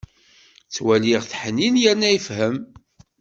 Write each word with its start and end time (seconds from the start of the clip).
Ttwaliɣ-t 0.67 1.37
ḥnin 1.41 1.75
yerna 1.83 2.09
yefhem. 2.13 2.57